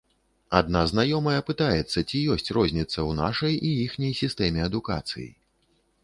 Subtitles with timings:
[0.59, 5.27] Адна знаёмая пытаецца, ці ёсць розніца ў нашай і іхняй сістэме адукацыі.